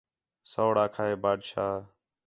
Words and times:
سوڑ 0.51 0.75
آکھا 0.83 1.03
ہِے 1.09 1.15
بادشاہ 1.23 1.73